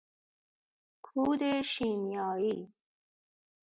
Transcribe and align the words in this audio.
کود 1.05 1.61
شیمیایی 1.61 2.73